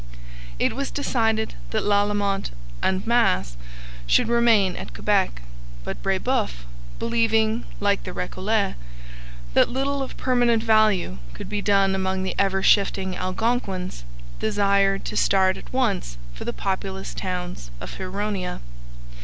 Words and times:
It 0.57 0.75
was 0.75 0.89
decided 0.89 1.53
that 1.69 1.83
Lalemant 1.85 2.49
and 2.81 3.05
Masse 3.05 3.55
should 4.07 4.29
remain 4.29 4.75
at 4.75 4.95
Quebec; 4.95 5.43
but 5.83 6.01
Brebeuf, 6.01 6.65
believing, 6.97 7.65
like 7.79 8.03
the 8.03 8.11
Recollets, 8.11 8.73
that 9.53 9.69
little 9.69 10.01
of 10.01 10.17
permanent 10.17 10.63
value 10.63 11.19
could 11.35 11.49
be 11.49 11.61
done 11.61 11.93
among 11.93 12.23
the 12.23 12.33
ever 12.39 12.63
shifting 12.63 13.15
Algonquins, 13.15 14.03
desired 14.39 15.05
to 15.05 15.15
start 15.15 15.55
at 15.55 15.71
once 15.71 16.17
for 16.33 16.45
the 16.45 16.51
populous 16.51 17.13
towns 17.13 17.69
of 17.79 17.97
Huronia. 17.99 18.59